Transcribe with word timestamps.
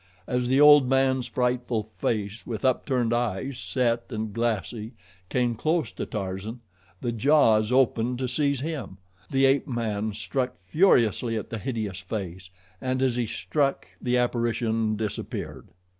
As 0.25 0.47
the 0.47 0.59
old 0.59 0.89
man's 0.89 1.27
frightful 1.27 1.83
face, 1.83 2.43
with 2.43 2.65
upturned 2.65 3.13
eyes, 3.13 3.59
set 3.59 4.05
and 4.09 4.33
glassy, 4.33 4.93
came 5.29 5.53
close 5.55 5.91
to 5.91 6.07
Tarzan, 6.07 6.59
the 7.01 7.11
jaws 7.11 7.71
opened 7.71 8.17
to 8.17 8.27
seize 8.27 8.61
him. 8.61 8.97
The 9.29 9.45
ape 9.45 9.67
man 9.67 10.13
struck 10.13 10.57
furiously 10.57 11.37
at 11.37 11.51
the 11.51 11.59
hideous 11.59 11.99
face, 11.99 12.49
and 12.81 12.99
as 13.03 13.15
he 13.15 13.27
struck 13.27 13.89
the 14.01 14.17
apparition 14.17 14.95
disappeared. 14.95 15.67